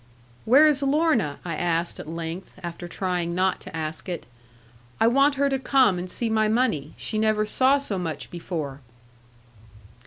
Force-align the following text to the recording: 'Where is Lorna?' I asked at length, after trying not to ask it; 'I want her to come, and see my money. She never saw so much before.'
'Where 0.45 0.67
is 0.67 0.81
Lorna?' 0.81 1.37
I 1.45 1.55
asked 1.55 1.99
at 1.99 2.09
length, 2.09 2.53
after 2.63 2.87
trying 2.87 3.35
not 3.35 3.59
to 3.59 3.77
ask 3.77 4.09
it; 4.09 4.25
'I 4.99 5.07
want 5.09 5.35
her 5.35 5.47
to 5.47 5.59
come, 5.59 5.99
and 5.99 6.09
see 6.09 6.27
my 6.27 6.47
money. 6.47 6.95
She 6.97 7.19
never 7.19 7.45
saw 7.45 7.77
so 7.77 7.99
much 7.99 8.31
before.' 8.31 8.79